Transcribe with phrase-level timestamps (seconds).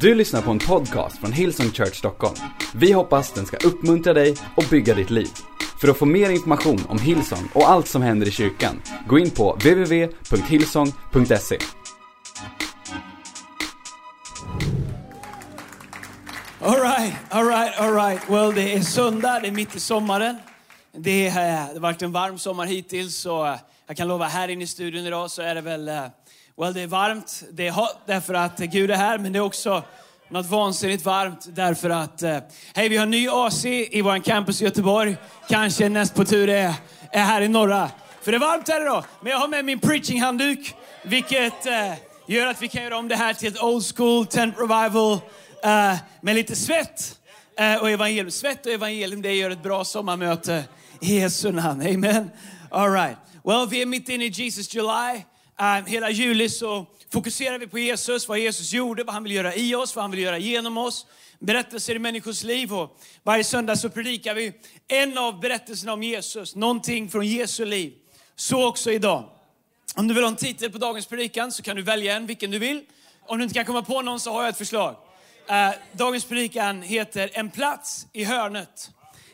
[0.00, 2.34] Du lyssnar på en podcast från Hillsong Church Stockholm.
[2.74, 5.28] Vi hoppas den ska uppmuntra dig och bygga ditt liv.
[5.80, 9.30] För att få mer information om Hillsong och allt som händer i kyrkan, gå in
[9.30, 11.58] på www.hillsong.se.
[16.60, 18.30] All right, all right, all right.
[18.30, 20.36] Well, det är söndag, det är mitt i sommaren.
[20.92, 23.56] Det, är, eh, det har varit en varm sommar hittills, så eh,
[23.86, 26.04] jag kan lova här inne i studion idag så är det väl, eh,
[26.58, 29.40] well, det är varmt, det är hot därför att Gud är här, men det är
[29.40, 29.82] också
[30.28, 32.38] något vansinnigt varmt därför att, eh,
[32.74, 35.16] hej, vi har ny AC i vår campus i Göteborg.
[35.48, 36.74] Kanske näst på tur är,
[37.12, 37.90] är här i norra.
[38.22, 41.92] För det är varmt här idag, men jag har med min preaching-handduk, vilket eh,
[42.26, 45.12] gör att vi kan göra om det här till ett old school tent revival
[45.64, 47.18] eh, med lite svett
[47.58, 48.30] eh, och evangelium.
[48.30, 50.64] Svett och evangelium, det gör ett bra sommarmöte
[51.00, 51.86] i Jesu namn.
[51.86, 52.30] Amen.
[52.70, 53.16] All right.
[53.44, 55.22] Well, vi är mitt inne i Jesus July.
[55.60, 59.54] Eh, hela juli så fokuserar vi på Jesus, vad Jesus gjorde, vad han vill göra
[59.54, 61.06] i oss, vad han vill göra genom oss.
[61.38, 62.74] Berättelser i människors liv.
[62.74, 64.52] Och varje söndag så predikar vi
[64.88, 67.92] en av berättelserna om Jesus, någonting från Jesu liv.
[68.36, 69.28] Så också idag.
[69.94, 72.50] Om du vill ha en titel på dagens predikan så kan du välja en, vilken
[72.50, 72.82] du vill.
[73.26, 74.96] Om du inte kan komma på någon så har jag ett förslag.
[75.48, 78.90] Eh, dagens predikan heter En plats i hörnet.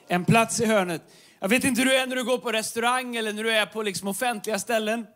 [0.08, 1.02] En plats i hörnet.
[1.40, 3.66] Jag vet inte hur du är när du går på restaurang eller när du är
[3.66, 5.06] på liksom offentliga ställen.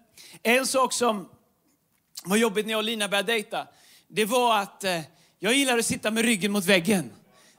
[0.42, 1.28] En sak som
[2.24, 3.66] var jobbigt när jag och Lina började dejta,
[4.08, 5.00] det var att eh,
[5.38, 7.12] jag gillar att sitta med ryggen mot väggen.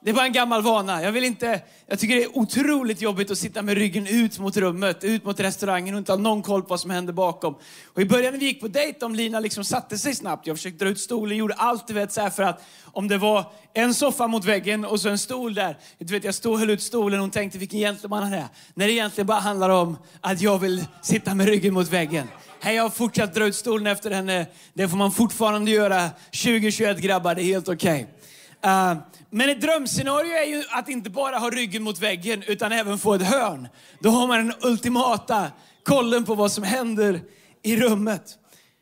[0.08, 1.04] Det är bara en gammal vana.
[1.04, 4.58] Jag, vill inte, jag tycker det är otroligt jobbigt att sitta med ryggen ut mot
[4.58, 7.56] rummet, ut mot restaurangen och inte ha någon koll på vad som händer bakom.
[7.94, 10.58] Och I början när vi gick på dejt, om Lina liksom satte sig snabbt, jag
[10.58, 13.94] försökte dra ut stolen, gjorde allt du vet så för att om det var en
[13.94, 15.78] soffa mot väggen och så en stol där.
[15.98, 18.48] Du vet, jag stod och höll ut stolen och hon tänkte vilken gentleman han är.
[18.74, 22.28] När det egentligen bara handlar om att jag vill sitta med ryggen mot väggen.
[22.60, 24.46] Hej, jag har fortsatt dra ut stolen efter henne.
[24.74, 26.10] Det får man fortfarande göra.
[26.44, 28.04] 2021 grabbar, det är helt okej.
[28.04, 28.17] Okay.
[28.66, 28.98] Uh,
[29.30, 33.14] men ett drömscenario är ju att inte bara ha ryggen mot väggen utan även få
[33.14, 33.68] ett hörn.
[34.02, 35.52] Då har man den ultimata
[35.84, 37.22] kollen på vad som händer
[37.64, 38.38] i rummet.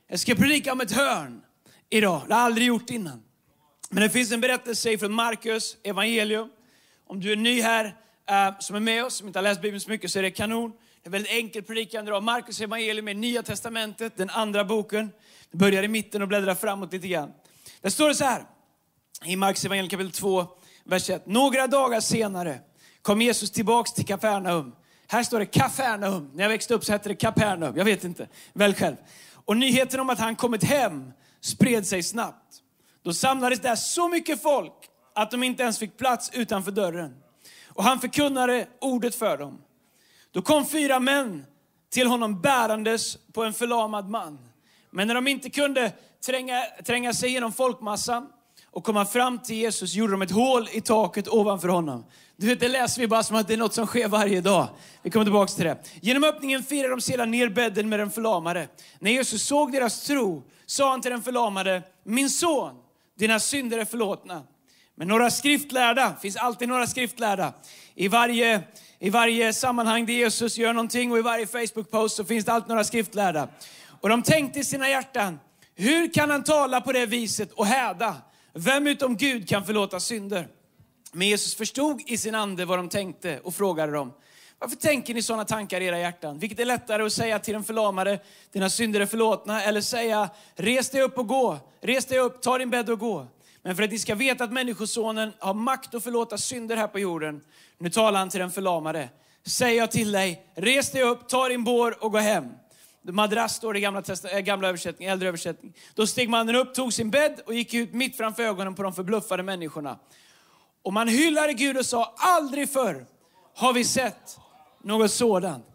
[0.09, 1.41] Jag ska predika om ett hörn
[1.89, 2.21] idag.
[2.27, 3.23] Det har jag aldrig gjort innan.
[3.89, 6.49] Men det finns en berättelse från Markus evangelium.
[7.07, 9.81] Om du är ny här, uh, som är med oss, som inte har läst Bibeln
[9.81, 10.71] så mycket, så är det kanon.
[10.71, 12.23] Det är en väldigt enkel predikan idag.
[12.23, 15.11] Markus evangelium är Nya Testamentet, den andra boken.
[15.51, 17.31] Vi börjar i mitten och bläddrar framåt lite grann.
[17.81, 18.43] Där står det så här
[19.23, 20.47] i Marks evangelium kapitel 2,
[20.83, 21.25] vers 1.
[21.25, 22.59] Några dagar senare
[23.01, 24.75] kom Jesus tillbaks till Kapernaum.
[25.07, 26.31] Här står det Kapernaum.
[26.33, 27.77] När jag växte upp så hette det Kapernaum.
[27.77, 28.27] Jag vet inte.
[28.53, 28.95] Välj själv.
[29.45, 32.61] Och nyheten om att han kommit hem spred sig snabbt.
[33.03, 34.73] Då samlades där så mycket folk
[35.15, 37.15] att de inte ens fick plats utanför dörren.
[37.67, 39.61] Och han förkunnade ordet för dem.
[40.31, 41.45] Då kom fyra män
[41.89, 44.39] till honom bärandes på en förlamad man.
[44.91, 45.91] Men när de inte kunde
[46.25, 48.27] tränga, tränga sig genom folkmassan
[48.75, 52.05] och komma fram till Jesus gjorde de ett hål i taket ovanför honom.
[52.37, 54.67] Du vet, det läser vi bara som att det är något som sker varje dag.
[55.01, 55.77] Vi kommer tillbaka till det.
[56.01, 58.67] Genom öppningen firade de sedan ner bädden med den förlamade.
[58.99, 62.75] När Jesus såg deras tro sa han till den förlamade, min son,
[63.19, 64.43] dina synder är förlåtna.
[64.95, 67.53] Men några skriftlärda, finns alltid några skriftlärda.
[67.95, 68.61] I varje,
[68.99, 72.69] I varje sammanhang där Jesus gör någonting och i varje Facebook-post så finns det alltid
[72.69, 73.47] några skriftlärda.
[74.01, 75.39] Och de tänkte i sina hjärtan,
[75.75, 78.15] hur kan han tala på det viset och häda?
[78.57, 80.47] Vem utom Gud kan förlåta synder?
[81.11, 84.13] Men Jesus förstod i sin ande vad de tänkte och frågade dem.
[84.59, 86.39] Varför tänker ni sådana tankar i era hjärtan?
[86.39, 88.19] Vilket är lättare att säga till den förlamade,
[88.51, 92.57] dina synder är förlåtna, eller säga, res dig upp och gå, res dig upp, ta
[92.57, 93.27] din bädd och gå.
[93.61, 96.99] Men för att ni ska veta att Människosonen har makt att förlåta synder här på
[96.99, 97.41] jorden,
[97.77, 99.09] nu talar han till den förlamade,
[99.45, 102.45] säger jag till dig, res dig upp, ta din bår och gå hem.
[103.13, 105.73] Madrass står det i gamla, eh, gamla översättning, äldre översättning.
[105.93, 108.93] Då steg mannen upp, tog sin bädd och gick ut mitt framför ögonen på de
[108.93, 109.99] förbluffade människorna.
[110.83, 113.05] Och man hyllade Gud och sa, aldrig förr
[113.55, 114.39] har vi sett
[114.83, 115.65] något sådant.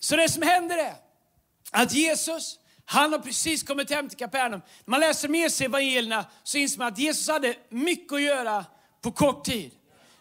[0.00, 0.94] Så det som händer är
[1.70, 4.60] att Jesus, han har precis kommit hem till Kapernaum.
[4.84, 8.64] När man läser med sig evangelierna så inser man att Jesus hade mycket att göra
[9.02, 9.70] på kort tid.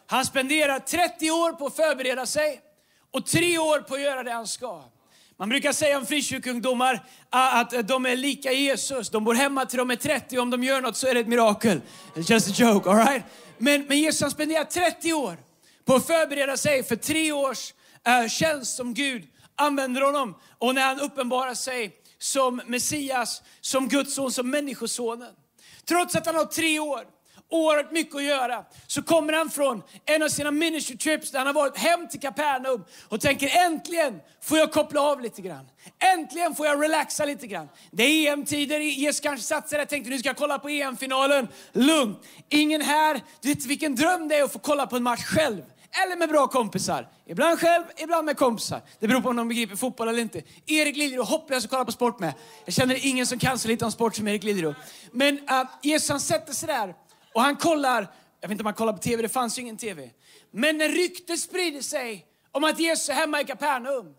[0.06, 2.62] Han spenderar 30 år på att förbereda sig
[3.12, 4.84] och tre år på att göra det han ska.
[5.40, 9.10] Man brukar säga om frikyrkoungdomar ah, att eh, de är lika Jesus.
[9.10, 11.28] De bor hemma till de är 30 om de gör något så är det ett
[11.28, 11.82] mirakel.
[12.16, 13.24] It's just a joke, all right?
[13.58, 15.38] Men, men Jesus har spenderat 30 år
[15.86, 17.74] på att förbereda sig för tre års
[18.08, 19.24] uh, tjänst som Gud
[19.56, 20.36] använder honom.
[20.58, 25.34] Och när han uppenbarar sig som Messias, som Guds son, som Människosonen.
[25.86, 27.04] Trots att han har tre år
[27.50, 28.66] oerhört mycket att göra.
[28.88, 32.20] Så kommer han från en av sina ministry trips där han har varit hem till
[32.20, 35.66] Kapernaum och tänker äntligen får jag koppla av lite grann.
[36.00, 37.70] Äntligen får jag relaxa lite grann.
[37.92, 41.48] Det är EM-tider, Jesus kanske satt där och tänkte nu ska jag kolla på EM-finalen.
[41.72, 42.20] Lugnt,
[42.50, 43.22] ingen här.
[43.42, 45.62] Du vet vilken dröm det är att få kolla på en match själv.
[46.04, 47.08] Eller med bra kompisar.
[47.28, 48.82] Ibland själv, ibland med kompisar.
[49.00, 50.42] Det beror på om de begriper fotboll eller inte.
[50.66, 52.34] Erik Liljeroth, hopplös att kolla på sport med.
[52.66, 54.80] Jag känner ingen som kan så lite om sport som Erik Liljeroth.
[55.12, 56.94] Men uh, Jesus han sätter sig där
[57.34, 58.08] och han kollar,
[58.42, 60.10] jag vet inte om han kollar på TV, det fanns ju ingen TV.
[60.52, 64.16] Men när ryktet sprider sig om att Jesus är hemma i Kapernaum,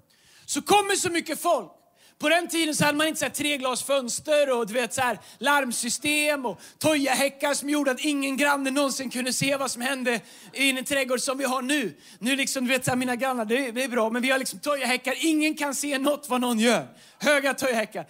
[0.46, 1.72] så kommer så mycket folk.
[2.20, 5.18] På den tiden så hade man inte så här treglasfönster och du vet, så här
[5.38, 10.20] larmsystem och tojahäckar som gjorde att ingen granne någonsin kunde se vad som hände
[10.52, 11.96] i en trädgård som vi har nu.
[12.18, 14.30] Nu liksom, du vet, så här, mina grannar, det är, det är bra, men vi
[14.30, 15.14] har liksom tojahäckar.
[15.18, 16.86] Ingen kan se något vad någon gör.
[17.18, 18.00] Höga tojahäckar.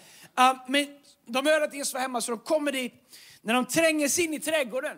[0.40, 0.86] Uh, men
[1.26, 2.94] de hör att Jesus var hemma så de kommer dit.
[3.42, 4.96] När de tränger sig in i trädgården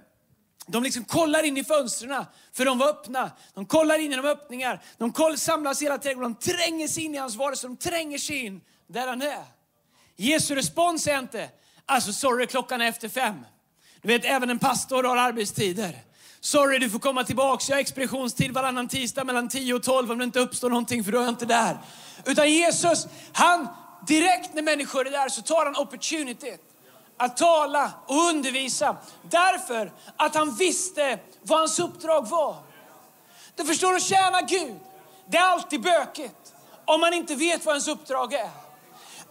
[0.66, 3.30] de liksom kollar in i fönstren, för de var öppna.
[3.54, 4.82] De kollar in genom öppningar.
[4.98, 6.36] De koll, samlas i hela trädgården.
[6.40, 7.66] De tränger sig in i hans varelse.
[7.66, 9.44] De tränger sig in där han är.
[10.16, 11.48] Jesu respons är inte,
[11.86, 13.34] alltså sorry, klockan är efter fem.
[14.02, 15.98] Du vet, även en pastor har arbetstider.
[16.40, 17.64] Sorry, du får komma tillbaka.
[17.68, 21.12] Jag har expeditionstid varannan tisdag mellan 10 och 12 om det inte uppstår någonting, för
[21.12, 21.78] då är jag inte där.
[22.24, 23.68] Utan Jesus, han
[24.06, 26.71] direkt när människor är där så tar han opportunityt
[27.22, 28.96] att tala och undervisa.
[29.22, 32.56] Därför att han visste vad hans uppdrag var.
[33.56, 34.76] Du förstår, att tjäna Gud,
[35.26, 36.54] det är alltid bökigt
[36.84, 38.50] om man inte vet vad ens uppdrag är.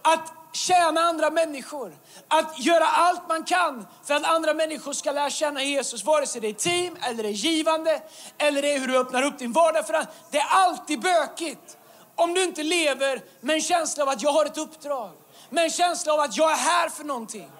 [0.02, 1.96] Att tjäna andra människor,
[2.28, 6.40] att göra allt man kan för att andra människor ska lära känna Jesus, vare sig
[6.40, 8.02] det är team, eller det är givande,
[8.38, 11.76] eller det är hur du öppnar upp din vardag för att Det är alltid bökigt
[12.16, 15.10] om du inte lever med en känsla av att jag har ett uppdrag,
[15.50, 17.50] med en känsla av att jag är här för någonting.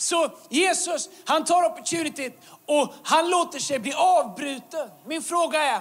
[0.00, 2.30] Så Jesus, han tar opportunity
[2.66, 4.90] och han låter sig bli avbruten.
[5.06, 5.80] Min fråga är,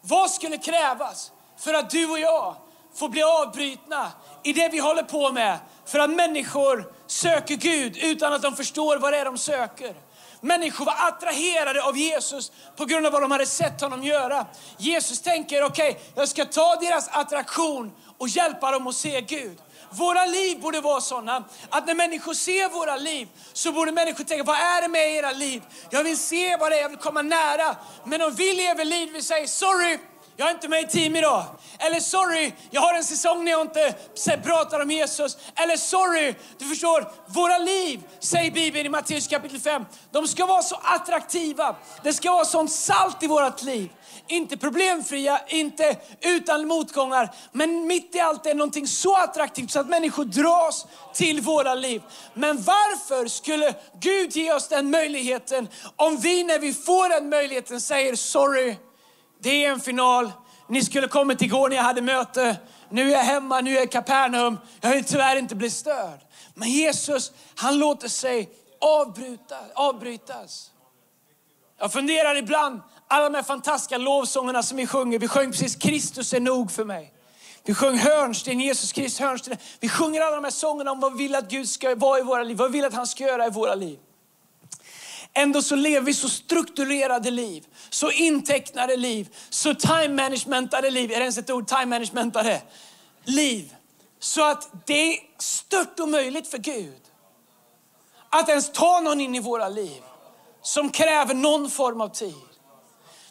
[0.00, 2.56] vad skulle krävas för att du och jag
[2.94, 4.12] får bli avbrutna
[4.42, 5.58] i det vi håller på med?
[5.84, 9.94] För att människor söker Gud utan att de förstår vad det är de söker.
[10.40, 14.46] Människor var attraherade av Jesus på grund av vad de hade sett honom göra.
[14.78, 19.58] Jesus tänker, okej, okay, jag ska ta deras attraktion och hjälpa dem att se Gud.
[19.92, 24.44] Våra liv borde vara sådana att när människor ser våra liv så borde människor tänka,
[24.44, 25.62] vad är det med era liv?
[25.90, 27.76] Jag vill se vad det är, jag vill komma nära.
[28.04, 29.98] Men om vi lever liv, vi säger sorry,
[30.36, 31.44] jag är inte med i team idag.
[31.78, 33.94] Eller sorry, jag har en säsong när jag inte
[34.44, 35.36] pratar om Jesus.
[35.56, 40.62] Eller sorry, du förstår, våra liv, säger Bibeln i Matteus kapitel 5, de ska vara
[40.62, 41.76] så attraktiva.
[42.02, 43.90] Det ska vara sånt salt i vårt liv
[44.26, 47.34] inte problemfria, inte utan motgångar.
[47.52, 52.02] Men mitt i allt är någonting så attraktivt så att människor dras till våra liv.
[52.34, 57.80] Men varför skulle Gud ge oss den möjligheten om vi när vi får den möjligheten
[57.80, 58.76] säger sorry,
[59.42, 60.32] det är en final.
[60.68, 62.56] Ni skulle kommit igår när jag hade möte.
[62.88, 64.58] Nu är jag hemma, nu är jag i Kapernaum.
[64.80, 66.20] Jag vill tyvärr inte bli störd.
[66.54, 68.48] Men Jesus, han låter sig
[68.80, 70.70] avbryta, avbrytas.
[71.78, 75.18] Jag funderar ibland, alla de här fantastiska lovsångerna som vi sjunger.
[75.18, 77.12] Vi sjöng precis Kristus är nog för mig.
[77.64, 79.56] Vi sjöng hörnsten, Jesus Kristus hörnsten.
[79.80, 82.22] Vi sjunger alla de här sångerna om vad vi vill att Gud ska vara i
[82.22, 83.98] våra liv, vad vi vill att han ska göra i våra liv.
[85.34, 91.10] Ändå så lever vi så strukturerade liv, så intecknade liv, så time managementade liv.
[91.10, 91.68] Är det ens ett ord?
[91.68, 92.62] Time managementade
[93.24, 93.74] liv.
[94.18, 97.00] Så att det är stört omöjligt för Gud
[98.28, 100.02] att ens ta någon in i våra liv
[100.62, 102.34] som kräver någon form av tid.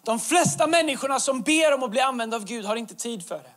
[0.04, 3.38] De flesta människorna som ber om att bli använda av Gud har inte tid för
[3.38, 3.51] det.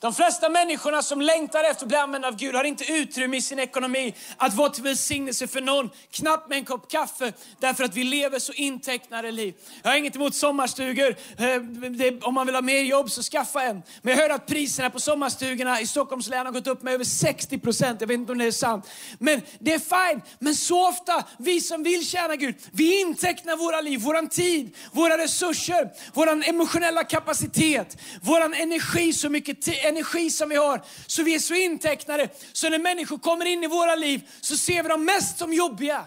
[0.00, 3.42] De flesta människorna som längtar efter att bli använda av Gud har inte utrymme i
[3.42, 7.94] sin ekonomi att vara till välsignelse för någon, knappt med en kopp kaffe, därför att
[7.94, 9.54] vi lever så intecknade liv.
[9.82, 11.16] Jag har inget emot sommarstugor.
[11.38, 13.82] Eh, om man vill ha mer jobb så skaffa en.
[14.02, 17.04] Men jag hör att priserna på sommarstugorna i Stockholms län har gått upp med över
[17.04, 18.00] 60 procent.
[18.00, 18.90] Jag vet inte om det är sant.
[19.18, 20.22] Men det är fine.
[20.38, 25.18] Men så ofta, vi som vill tjäna Gud, vi intecknar våra liv, våran tid, våra
[25.18, 30.82] resurser, våran emotionella kapacitet, våran energi, så mycket tid energi som vi har.
[31.06, 34.82] Så vi är så intecknade, så när människor kommer in i våra liv så ser
[34.82, 36.04] vi dem mest som jobbiga.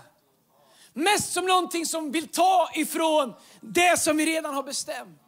[0.93, 5.21] Mest som någonting som vill ta ifrån det som vi redan har bestämt.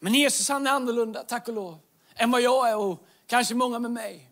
[0.00, 1.78] Men Jesus han är annorlunda, tack och lov,
[2.16, 4.24] än vad jag är och kanske många med mig.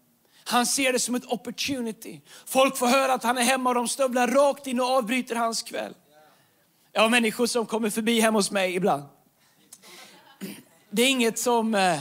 [0.44, 2.20] Han ser det som ett opportunity.
[2.46, 5.62] Folk får höra att han är hemma och de stövlar rakt in och avbryter hans
[5.62, 5.94] kväll.
[6.92, 9.02] Jag har människor som kommer förbi hemma hos mig ibland.
[10.90, 12.00] Det är inget som eh,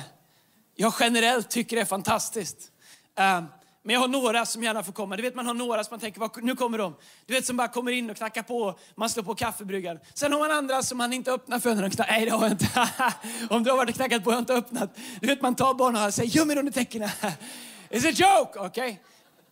[0.75, 2.72] jag generellt tycker är fantastiskt.
[3.15, 3.46] Ehm,
[3.84, 5.15] men jag har några som gärna får komma.
[5.15, 6.96] Du vet man har några som man tänker, nu kommer de.
[7.25, 10.00] Du vet som bara kommer in och knackar på, man slår på kaffebryggan.
[10.13, 12.13] Sen har man andra som man inte öppnar för när de knackar.
[12.13, 12.89] Nej det har jag inte.
[13.50, 14.98] Om du har varit och knackat på, jag har inte öppnat.
[15.22, 17.05] Du vet man tar barnen och säger, göm er under täckena.
[17.89, 18.67] It's a joke, okej?
[18.67, 18.98] Okay?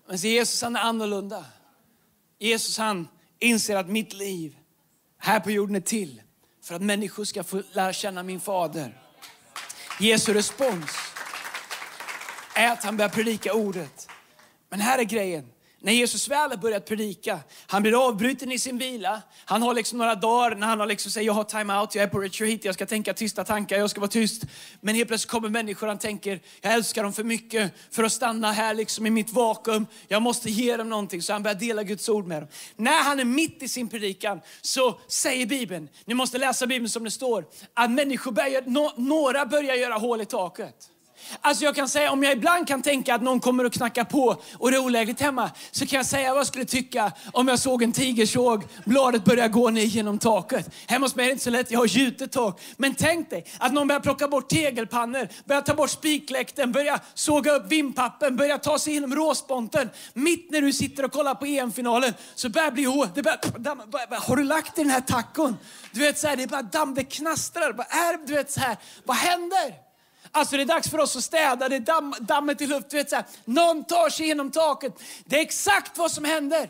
[0.07, 1.45] Men så Jesus han är annorlunda.
[2.39, 3.07] Jesus han
[3.39, 4.57] inser att mitt liv
[5.17, 6.21] här på jorden är till
[6.63, 8.97] för att människor ska få lära känna min fader.
[9.99, 11.12] Jesu respons
[12.53, 14.09] är att han börjar predika ordet.
[14.69, 15.45] Men här är grejen.
[15.85, 19.21] När Jesus väl har börjat predika, han blir avbruten i sin vila.
[19.45, 22.03] Han har liksom några dagar när han har liksom säger jag har time out, jag
[22.03, 24.43] är på retreat, jag ska tänka tysta tankar, jag ska vara tyst.
[24.81, 28.51] Men helt plötsligt kommer människor, han tänker jag älskar dem för mycket för att stanna
[28.51, 29.87] här liksom i mitt vakuum.
[30.07, 31.21] Jag måste ge dem någonting.
[31.21, 32.49] Så han börjar dela Guds ord med dem.
[32.75, 37.03] När han är mitt i sin predikan så säger Bibeln, ni måste läsa Bibeln som
[37.03, 38.63] det står, att människor börjar,
[38.99, 40.89] några börjar göra hål i taket.
[41.41, 44.41] Alltså jag kan säga, om jag ibland kan tänka att någon kommer och knackar på
[44.57, 47.59] och det är olägligt hemma, så kan jag säga vad jag skulle tycka om jag
[47.59, 50.69] såg en tigersåg, bladet börja gå ner genom taket.
[50.87, 52.61] Hemma hos mig är det inte så lätt, jag har gjutet tak.
[52.77, 57.51] Men tänk dig att någon börjar plocka bort tegelpannor, börjar ta bort spikläkten, börjar såga
[57.51, 59.89] upp vimpappen, börjar ta sig igenom råsponten.
[60.13, 63.07] Mitt när du sitter och kollar på EM-finalen så börjar det bli hår.
[63.15, 65.57] Det börjar, har du lagt i den här tacon?
[65.91, 67.69] Du vet så här, det är bara damm, det knastrar.
[67.69, 69.82] Är, du vet så här, vad händer?
[70.35, 72.89] Alltså det är dags för oss att städa, det är damm, dammet i luft.
[72.89, 74.93] Du vet, så här, någon tar sig genom taket.
[75.25, 76.69] Det är exakt vad som händer.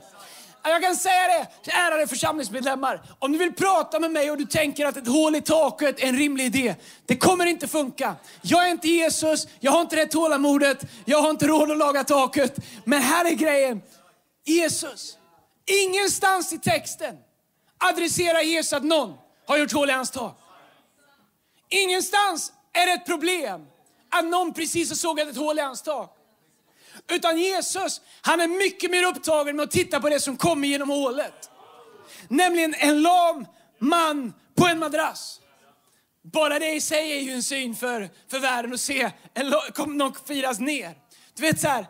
[0.64, 3.02] Jag kan säga det, ärade församlingsmedlemmar.
[3.20, 6.08] Om du vill prata med mig och du tänker att ett hål i taket är
[6.08, 6.76] en rimlig idé.
[7.06, 8.16] Det kommer inte funka.
[8.42, 12.04] Jag är inte Jesus, jag har inte det tålamodet, jag har inte råd att laga
[12.04, 12.56] taket.
[12.86, 13.82] Men här är grejen.
[14.46, 15.18] Jesus,
[15.66, 17.16] ingenstans i texten
[17.78, 19.14] adresserar Jesus att någon
[19.48, 20.40] har gjort hål i hans tak.
[21.70, 23.66] Ingenstans är det ett problem
[24.10, 26.18] att någon precis har sågat ett hål i hans tak.
[27.08, 30.90] Utan Jesus, han är mycket mer upptagen med att titta på det som kommer genom
[30.90, 31.50] hålet.
[32.28, 33.46] Nämligen en lam
[33.80, 35.40] man på en madrass.
[36.22, 39.54] Bara det i sig är ju en syn för, för världen att se en,
[39.88, 40.96] någon firas ner.
[41.36, 41.86] Du vet så här,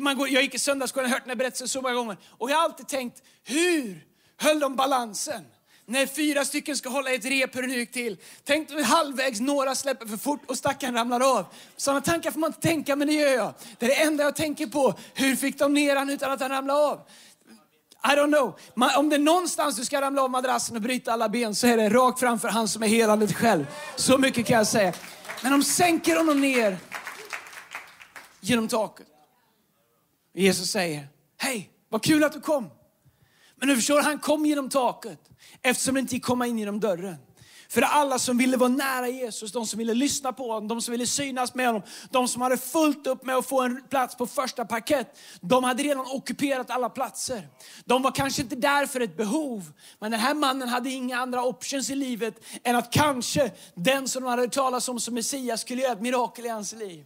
[0.00, 2.16] man går, jag gick i söndagsskolan och hört den här berättelsen så många gånger.
[2.30, 4.04] Och jag har alltid tänkt, hur
[4.36, 5.44] höll de balansen?
[5.86, 8.16] När fyra stycken ska hålla ett rep, hur den gick till.
[8.44, 11.46] Tänk dig halvvägs, några släpper för fort och stackaren ramlar av.
[11.76, 13.54] Sådana tankar får man inte tänka, men det gör jag.
[13.78, 14.94] Det är det enda jag tänker på.
[15.14, 17.00] Hur fick de ner han utan att han ramlade av?
[18.04, 18.58] I don't know.
[18.98, 21.76] Om det är någonstans du ska ramla av madrassen och bryta alla ben så är
[21.76, 23.66] det rakt framför han som är helandet själv.
[23.96, 24.92] Så mycket kan jag säga.
[25.42, 26.76] Men de sänker honom ner
[28.40, 29.06] genom taket.
[30.34, 32.70] Jesus säger, hej, vad kul att du kom.
[33.56, 35.18] Men du förstår, han kom genom taket
[35.62, 37.16] eftersom det inte gick komma in genom dörren.
[37.68, 40.92] För alla som ville vara nära Jesus, de som ville lyssna på honom, de som
[40.92, 44.26] ville synas med honom, de som hade fullt upp med att få en plats på
[44.26, 47.48] första parkett, de hade redan ockuperat alla platser.
[47.84, 51.44] De var kanske inte där för ett behov, men den här mannen hade inga andra
[51.44, 55.82] options i livet än att kanske den som de hade talat om som Messias skulle
[55.82, 57.04] göra ett mirakel i hans liv.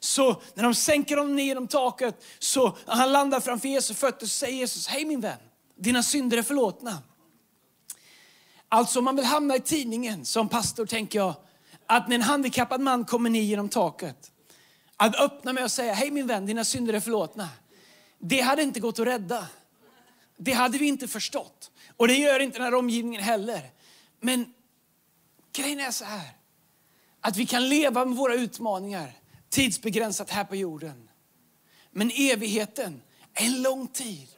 [0.00, 4.32] Så när de sänker honom ner genom taket, så han landar framför Jesus fötter, så
[4.32, 5.38] säger Jesus, hej min vän,
[5.82, 6.98] dina synder är förlåtna.
[8.68, 11.34] Alltså om man vill hamna i tidningen som pastor tänker jag
[11.86, 14.32] att när en handikappad man kommer ner genom taket,
[14.96, 17.48] att öppna med och säga, hej min vän, dina synder är förlåtna.
[18.18, 19.46] Det hade inte gått att rädda.
[20.36, 21.70] Det hade vi inte förstått.
[21.96, 23.70] Och det gör inte den här omgivningen heller.
[24.20, 24.54] Men
[25.52, 26.30] grejen är så här,
[27.20, 29.12] att vi kan leva med våra utmaningar
[29.48, 31.10] tidsbegränsat här på jorden.
[31.90, 33.02] Men evigheten
[33.34, 34.28] är en lång tid.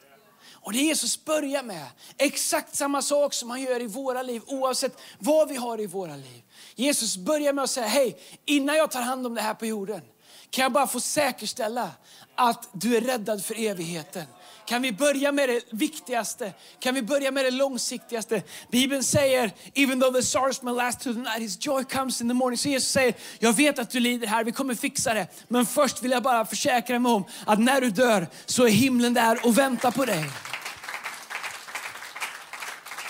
[0.65, 1.85] Och det Jesus börjar med,
[2.17, 6.15] exakt samma sak som han gör i våra liv, oavsett vad vi har i våra
[6.15, 6.41] liv.
[6.75, 10.01] Jesus börjar med att säga, hej, innan jag tar hand om det här på jorden,
[10.49, 11.91] kan jag bara få säkerställa
[12.35, 14.25] att du är räddad för evigheten.
[14.65, 16.53] Kan vi börja med det viktigaste?
[16.79, 18.43] Kan vi börja med det långsiktigaste?
[18.71, 22.27] Bibeln säger, even though the sorrows may last to the night, his joy comes in
[22.27, 22.57] the morning.
[22.57, 25.27] Så Jesus säger, jag vet att du lider här, vi kommer fixa det.
[25.47, 29.13] Men först vill jag bara försäkra mig om att när du dör så är himlen
[29.13, 30.25] där och väntar på dig.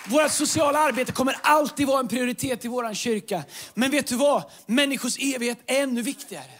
[0.09, 3.43] Vårt sociala arbete kommer alltid vara en prioritet i vår kyrka.
[3.73, 4.43] Men vet du vad?
[4.65, 6.51] Människors evighet är ännu viktigare.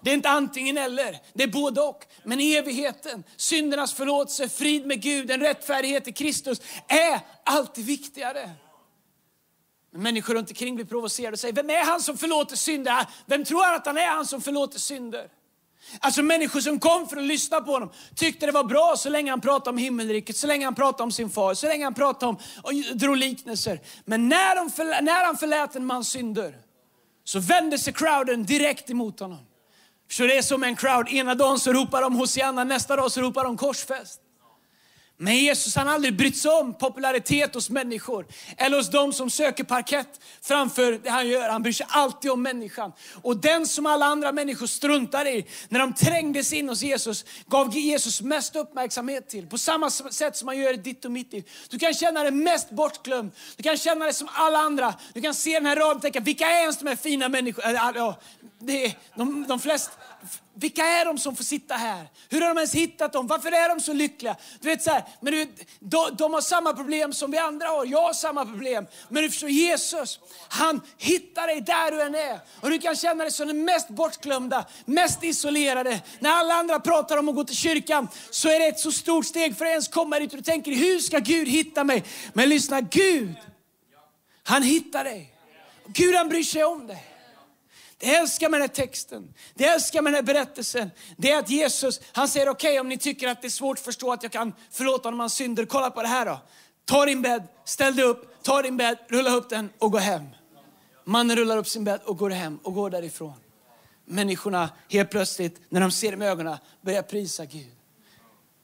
[0.00, 2.04] Det är inte antingen eller, det är både och.
[2.22, 8.50] Men evigheten, syndernas förlåtelse, frid med Gud, en rättfärdighet i Kristus är alltid viktigare.
[9.92, 13.06] Men människor runt omkring blir provocerade och säger, vem är han som förlåter synder?
[13.26, 15.28] Vem tror att han är han som förlåter synder?
[16.00, 19.30] Alltså människor som kom för att lyssna på honom tyckte det var bra så länge
[19.30, 22.26] han pratade om himmelriket, så länge han pratade om sin far, så länge han pratade
[22.30, 23.80] om och drog liknelser.
[24.04, 26.54] Men när, de förlät, när han förlät en mans synder
[27.24, 29.38] så vände sig crowden direkt emot honom.
[30.10, 31.08] Så det är som en crowd.
[31.08, 34.20] Ena dagen så ropar de Hosianna, nästa dag så ropar de korsfäst.
[35.18, 38.26] Men Jesus han har aldrig brytt sig om popularitet hos människor.
[38.56, 41.48] Eller hos de som söker parkett framför det han gör.
[41.48, 42.92] Han bryr sig alltid om människan.
[43.22, 47.76] Och den som alla andra människor struntar i, när de trängdes in hos Jesus, gav
[47.76, 49.46] Jesus mest uppmärksamhet till.
[49.46, 51.50] På samma sätt som man gör i ditt och mitt liv.
[51.70, 53.30] Du kan känna dig mest bortglömd.
[53.56, 54.94] Du kan känna dig som alla andra.
[55.12, 58.14] Du kan se den här raden och tänka, vilka är ens de här fina människorna?
[58.58, 59.90] Det är, de, de flest,
[60.54, 62.06] vilka är de som får sitta här?
[62.28, 63.26] Hur har de ens hittat dem?
[63.26, 64.36] Varför är de så lyckliga?
[64.60, 65.46] Du vet så här, men du,
[65.80, 67.86] de, de har samma problem som vi andra har.
[67.86, 68.86] Jag har samma problem.
[69.08, 72.40] Men du förstår, Jesus, han hittar dig där du än är.
[72.60, 76.00] Och du kan känna dig som den mest bortglömda, mest isolerade.
[76.18, 79.26] När alla andra pratar om att gå till kyrkan så är det ett så stort
[79.26, 80.30] steg för att ens komma dit.
[80.30, 82.04] Och du tänker, hur ska Gud hitta mig?
[82.32, 83.34] Men lyssna, Gud,
[84.42, 85.32] han hittar dig.
[85.86, 87.15] Gud han bryr sig om dig.
[87.98, 91.32] Det jag älskar med den här texten, det jag älskar med den här berättelsen, det
[91.32, 93.84] är att Jesus, han säger okej okay, om ni tycker att det är svårt att
[93.84, 96.40] förstå att jag kan förlåta honom hans synder, kolla på det här då.
[96.84, 100.22] Ta din bädd, ställ dig upp, ta din bädd, rulla upp den och gå hem.
[101.04, 103.34] Mannen rullar upp sin bädd och går hem och går därifrån.
[104.04, 107.76] Människorna helt plötsligt, när de ser det med ögonen, börjar prisa Gud.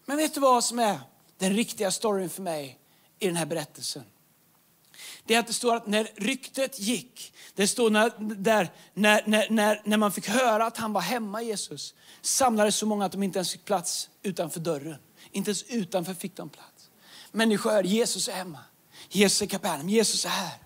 [0.07, 0.99] Men vet du vad som är
[1.39, 2.79] den riktiga storyn för mig
[3.19, 4.03] i den här berättelsen?
[5.27, 9.51] Det är att det står att när ryktet gick, det står när, där, när, när,
[9.51, 13.23] när, när man fick höra att han var hemma, Jesus, samlades så många att de
[13.23, 14.97] inte ens fick plats utanför dörren.
[15.33, 16.91] Inte ens utanför fick de plats.
[17.33, 18.59] Människor hör, Jesus är hemma.
[19.09, 20.59] Jesus är Kapernaum, Jesus är här.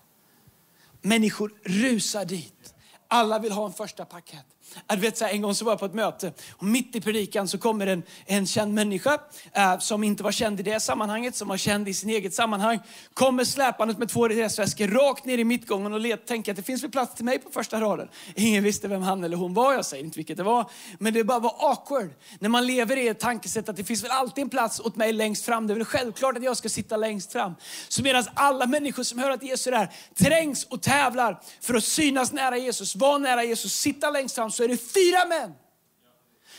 [1.01, 2.73] Människor rusar dit.
[3.07, 4.45] Alla vill ha en första parkett.
[4.75, 6.95] Äh, att vet, så här, en gång så var jag på ett möte och mitt
[6.95, 9.19] i predikan så kommer en, en känd människa
[9.53, 12.79] eh, som inte var känd i det sammanhanget, som var känd i sin eget sammanhang.
[13.13, 16.83] Kommer släpandet med två resväskor rakt ner i mittgången och let, tänker att det finns
[16.83, 18.07] väl plats till mig på första raden.
[18.35, 20.71] Ingen visste vem han eller hon var, jag säger inte vilket det var.
[20.99, 22.09] Men det bara var awkward
[22.39, 25.13] när man lever i ett tankesätt att det finns väl alltid en plats åt mig
[25.13, 25.67] längst fram.
[25.67, 27.55] Det är väl självklart att jag ska sitta längst fram.
[27.87, 31.83] Så medan alla människor som hör att Jesus är där trängs och tävlar för att
[31.83, 35.53] synas nära Jesus, vara nära Jesus, sitta längst fram så är det fyra män.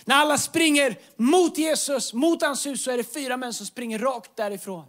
[0.04, 3.98] När alla springer mot Jesus, mot hans hus, så är det fyra män som springer
[3.98, 4.84] rakt därifrån.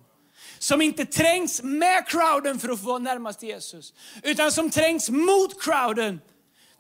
[0.60, 5.62] Som inte trängs med crowden för att få vara närmast Jesus, utan som trängs mot
[5.62, 6.22] crowden.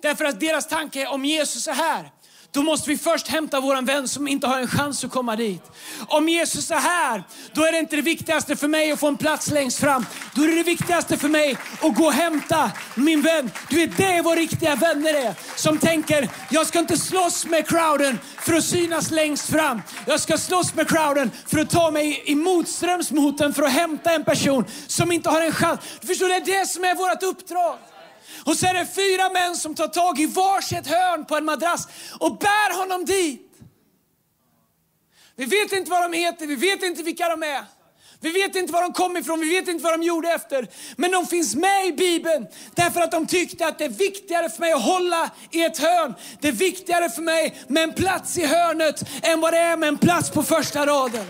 [0.01, 2.11] Därför att deras tanke är om Jesus är här,
[2.51, 5.63] då måste vi först hämta våran vän som inte har en chans att komma dit.
[6.07, 9.17] Om Jesus är här, då är det inte det viktigaste för mig att få en
[9.17, 10.05] plats längst fram.
[10.35, 13.51] Då är det det viktigaste för mig att gå och hämta min vän.
[13.69, 15.35] Du vet, det är vad riktiga vänner är.
[15.55, 19.81] Som tänker, jag ska inte slåss med crowden för att synas längst fram.
[20.07, 23.71] Jag ska slåss med crowden för att ta mig i motströms mot den för att
[23.71, 25.79] hämta en person som inte har en chans.
[26.01, 27.77] Du förstår, det är det som är vårt uppdrag.
[28.45, 31.87] Och så är det fyra män som tar tag i varsitt hörn på en madrass
[32.19, 33.45] och bär honom dit.
[35.35, 37.63] Vi vet inte vad de heter, vi vet inte vilka de är.
[38.21, 40.67] Vi vet inte var de kom ifrån, vi vet inte vad de gjorde efter.
[40.95, 44.59] Men de finns med i Bibeln därför att de tyckte att det är viktigare för
[44.59, 46.15] mig att hålla i ett hörn.
[46.41, 49.89] Det är viktigare för mig med en plats i hörnet än vad det är med
[49.89, 51.25] en plats på första raden.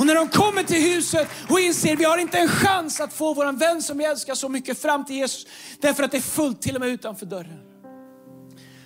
[0.00, 3.12] Och när de kommer till huset och inser att vi har inte en chans att
[3.12, 5.46] få vår vän som vi älskar så mycket fram till Jesus,
[5.80, 7.58] därför att det är fullt till och med utanför dörren.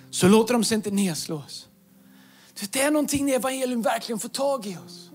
[0.09, 1.67] Så låter de sig inte nedslås.
[2.71, 5.09] Det är någonting när evangelium verkligen får tag i oss.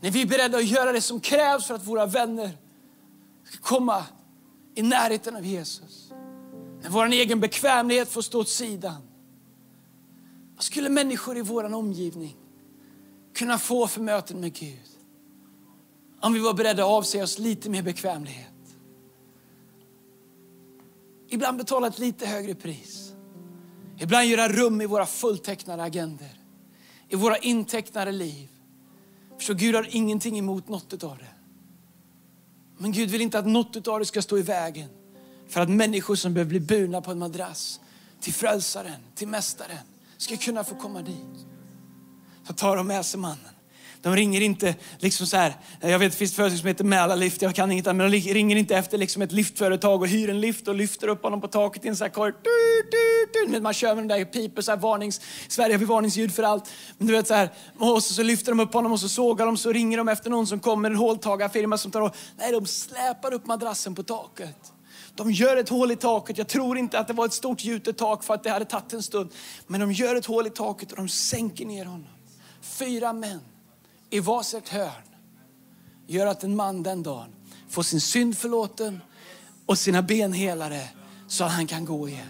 [0.00, 2.50] När vi är beredda att göra det som krävs för att våra vänner
[3.44, 4.04] ska komma
[4.74, 6.12] i närheten av Jesus.
[6.82, 9.02] När vår egen bekvämlighet får stå åt sidan.
[10.54, 12.36] Vad skulle människor i vår omgivning
[13.42, 14.88] kunna få för möten med Gud.
[16.20, 18.76] Om vi var beredda att avse oss lite mer bekvämlighet.
[21.28, 23.12] Ibland betala ett lite högre pris.
[23.98, 26.40] Ibland göra rum i våra fulltecknade agender.
[27.08, 28.48] I våra intecknade liv.
[29.40, 31.34] För Gud har ingenting emot något av det.
[32.78, 34.88] Men Gud vill inte att något av det ska stå i vägen
[35.48, 37.80] för att människor som behöver bli burna på en madrass
[38.20, 41.51] till frälsaren, till mästaren, ska kunna få komma dit.
[42.46, 43.52] Så tar de med sig mannen.
[44.02, 47.42] De ringer inte liksom så här, jag vet det finns ett företag som heter Mälarlift,
[47.42, 50.40] jag kan inget annat, men de ringer inte efter liksom ett liftföretag och hyr en
[50.40, 52.32] lift och lyfter upp honom på taket i en sån här korg.
[53.60, 56.42] Man kör med den där piper, så här varnings, i Sverige har vi varningsljud för
[56.42, 56.70] allt.
[56.98, 59.46] Men du vet så här, och så, så lyfter de upp honom och så sågar
[59.46, 62.66] de, så ringer de efter någon som kommer, en håltagarfirma som tar och, nej de
[62.66, 64.72] släpar upp madrassen på taket.
[65.14, 66.38] De gör ett hål i taket.
[66.38, 68.92] Jag tror inte att det var ett stort gjutet tak för att det hade tagit
[68.92, 69.30] en stund.
[69.66, 72.06] Men de gör ett hål i taket och de sänker ner honom
[72.62, 73.40] fyra män
[74.10, 75.02] i varsitt hörn
[76.06, 77.34] gör att en man den dagen
[77.68, 79.00] får sin synd förlåten
[79.66, 80.88] och sina ben helade
[81.28, 82.26] så att han kan gå igen.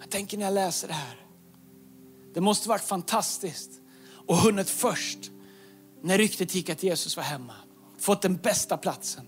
[0.00, 1.16] Jag tänker när jag läser det här.
[2.34, 3.70] Det måste varit fantastiskt
[4.26, 5.18] och hunnit först
[6.02, 7.54] när ryktet gick att Jesus var hemma.
[7.98, 9.26] Fått den bästa platsen.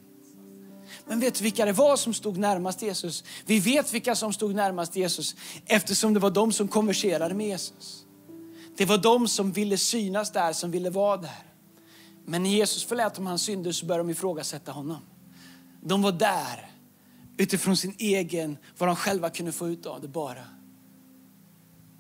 [1.07, 3.25] Men vet du vilka det var som stod närmast Jesus?
[3.47, 8.06] Vi vet vilka som stod närmast Jesus eftersom det var de som konverserade med Jesus.
[8.77, 11.47] Det var de som ville synas där, som ville vara där.
[12.25, 15.01] Men när Jesus förlät dem hans synder så började de ifrågasätta honom.
[15.81, 16.71] De var där
[17.37, 20.45] utifrån sin egen, vad de själva kunde få ut av det bara.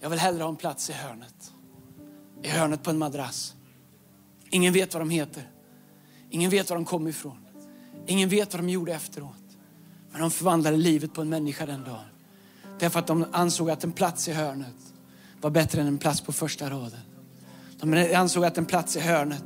[0.01, 1.53] Jag vill hellre ha en plats i hörnet.
[2.43, 3.55] I hörnet på en madrass.
[4.51, 5.51] Ingen vet vad de heter.
[6.31, 7.47] Ingen vet var de kom ifrån.
[8.07, 9.57] Ingen vet vad de gjorde efteråt.
[10.11, 12.05] Men de förvandlade livet på en människa den dagen.
[12.79, 14.75] Därför att de ansåg att en plats i hörnet
[15.47, 17.01] var bättre än en plats på första raden.
[17.81, 19.45] De ansåg att en plats i hörnet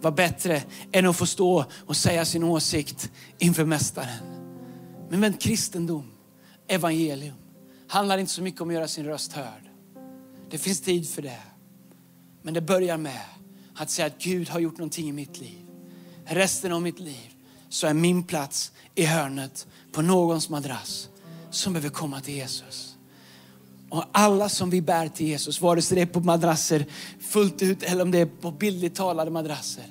[0.00, 4.24] var bättre än att få stå och säga sin åsikt inför mästaren.
[5.10, 6.10] Men vänt kristendom,
[6.68, 7.34] evangelium,
[7.88, 9.70] handlar inte så mycket om att göra sin röst hörd.
[10.50, 11.42] Det finns tid för det.
[12.42, 13.24] Men det börjar med
[13.74, 15.66] att säga att Gud har gjort någonting i mitt liv.
[16.24, 17.34] Resten av mitt liv
[17.68, 21.08] så är min plats i hörnet på någons madrass
[21.50, 22.89] som behöver komma till Jesus.
[23.90, 26.86] Och alla som vi bär till Jesus, vare sig det är på madrasser
[27.20, 29.84] fullt ut eller om det är på bildligt talade madrasser.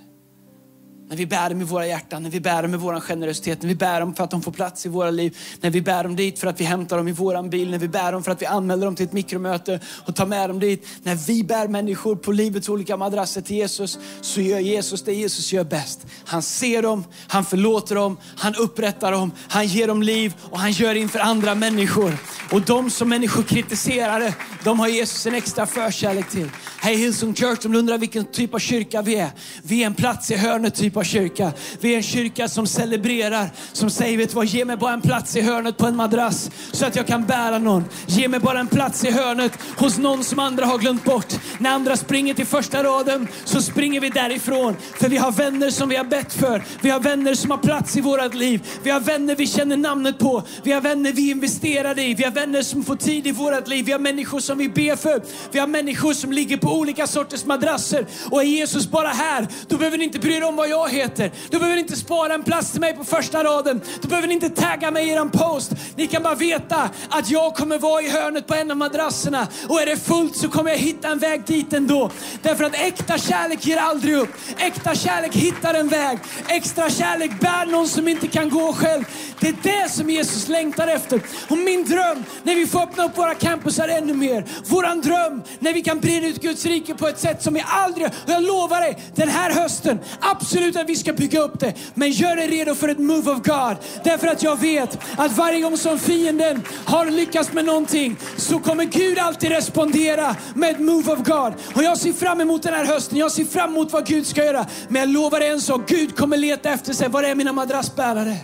[1.09, 3.69] När vi bär dem i våra hjärtan, när vi bär dem med vår generositet, när
[3.69, 6.15] vi bär dem för att de får plats i våra liv, när vi bär dem
[6.15, 8.41] dit för att vi hämtar dem i våran bil, när vi bär dem för att
[8.41, 10.87] vi anmäler dem till ett mikromöte och tar med dem dit.
[11.03, 15.53] När vi bär människor på livets olika madrasser till Jesus så gör Jesus det Jesus
[15.53, 16.05] gör bäst.
[16.25, 20.71] Han ser dem, han förlåter dem, han upprättar dem, han ger dem liv och han
[20.71, 22.17] gör inför andra människor.
[22.51, 26.49] Och de som människor kritiserade, de har Jesus en extra förkärlek till.
[26.81, 29.29] Hej Hillsong Church, om du undrar vilken typ av kyrka vi är.
[29.63, 31.51] Vi är en plats i hörnet typ av kyrka.
[31.81, 35.35] Vi är en kyrka som celebrerar, som säger, vet vad, ge mig bara en plats
[35.35, 37.85] i hörnet på en madrass så att jag kan bära någon.
[38.07, 41.33] Ge mig bara en plats i hörnet hos någon som andra har glömt bort.
[41.57, 44.75] När andra springer till första raden så springer vi därifrån.
[44.99, 46.63] För vi har vänner som vi har bett för.
[46.81, 48.67] Vi har vänner som har plats i vårt liv.
[48.83, 50.43] Vi har vänner vi känner namnet på.
[50.63, 52.13] Vi har vänner vi investerar i.
[52.13, 53.85] Vi har vänner som får tid i vårt liv.
[53.85, 55.21] Vi har människor som vi ber för.
[55.51, 58.05] Vi har människor som ligger på på olika sorters madrasser.
[58.31, 61.31] Och är Jesus bara här, då behöver ni inte bry er om vad jag heter.
[61.49, 63.81] Då behöver ni inte spara en plats till mig på första raden.
[64.01, 65.71] Då behöver ni inte tagga mig i er post.
[65.95, 69.47] Ni kan bara veta att jag kommer vara i hörnet på en av madrasserna.
[69.69, 72.11] Och är det fullt så kommer jag hitta en väg dit ändå.
[72.41, 74.29] Därför att äkta kärlek ger aldrig upp.
[74.57, 76.19] Äkta kärlek hittar en väg.
[76.47, 79.03] Extra kärlek bär någon som inte kan gå själv.
[79.39, 81.21] Det är det som Jesus längtar efter.
[81.49, 84.45] Och min dröm när vi får öppna upp våra campusar ännu mer.
[84.67, 88.07] Våran dröm när vi kan breda ut Guds rike på ett sätt som vi aldrig,
[88.07, 91.73] och jag lovar dig, den här hösten, absolut att vi ska bygga upp det.
[91.93, 93.77] Men gör dig redo för ett move of God.
[94.03, 98.83] Därför att jag vet att varje gång som fienden har lyckats med någonting så kommer
[98.83, 101.53] Gud alltid respondera med ett move of God.
[101.75, 104.45] Och jag ser fram emot den här hösten, jag ser fram emot vad Gud ska
[104.45, 104.65] göra.
[104.87, 108.35] Men jag lovar dig en sak, Gud kommer leta efter sig, var är mina madrassbärare?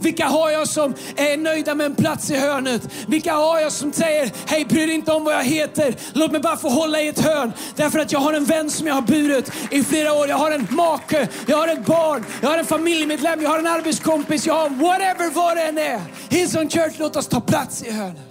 [0.00, 2.88] Vilka har jag som är nöjda med en plats i hörnet?
[3.08, 6.40] Vilka har jag som säger, hej bry dig inte om vad jag heter, låt mig
[6.40, 7.52] bara få hålla i ett hörn.
[7.76, 10.28] Därför att jag har en vän som jag har burit i flera år.
[10.28, 13.66] Jag har en make, jag har ett barn, jag har en familjemedlem, jag har en
[13.66, 16.00] arbetskompis, jag har whatever vad det än är.
[16.30, 18.22] Hillsong Church, låt oss ta plats i hörnet.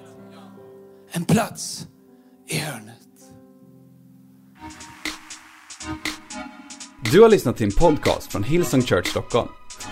[1.12, 1.88] En plats
[2.50, 2.96] i hörnet.
[7.12, 9.50] Du har lyssnat till en podcast från Hillsong Church Stockholm.